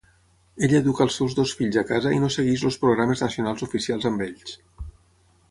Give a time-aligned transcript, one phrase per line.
[0.67, 4.09] Ella educa els seus dos fills a casa i no segueix els programes nacionals oficials
[4.13, 4.59] amb ells.